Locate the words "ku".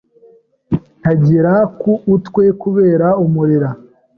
1.79-1.91